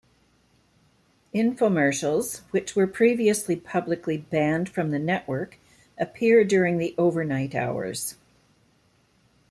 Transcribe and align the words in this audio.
Infomercials, 1.31 2.39
which 2.49 2.75
were 2.75 2.87
previously 2.87 3.55
publicly 3.55 4.17
banned 4.17 4.67
from 4.67 4.89
the 4.89 4.97
network, 4.97 5.57
appear 5.95 6.43
during 6.43 6.79
the 6.79 6.95
overnight 6.97 7.53
hours. 7.53 8.15